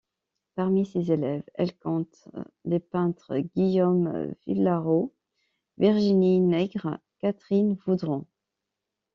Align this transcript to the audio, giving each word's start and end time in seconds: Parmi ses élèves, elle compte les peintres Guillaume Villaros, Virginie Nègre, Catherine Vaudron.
Parmi 0.55 0.83
ses 0.87 1.11
élèves, 1.11 1.43
elle 1.53 1.77
compte 1.77 2.27
les 2.65 2.79
peintres 2.79 3.37
Guillaume 3.55 4.33
Villaros, 4.47 5.13
Virginie 5.77 6.39
Nègre, 6.39 6.97
Catherine 7.19 7.75
Vaudron. 7.85 8.25